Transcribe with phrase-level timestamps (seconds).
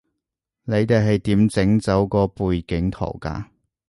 [0.63, 3.45] 你哋係點整走個背景圖㗎